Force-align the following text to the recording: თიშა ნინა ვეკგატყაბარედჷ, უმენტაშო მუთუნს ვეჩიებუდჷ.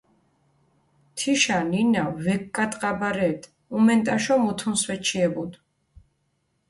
თიშა 1.17 1.57
ნინა 1.71 2.03
ვეკგატყაბარედჷ, 2.23 3.49
უმენტაშო 3.75 4.35
მუთუნს 4.43 4.81
ვეჩიებუდჷ. 4.87 5.57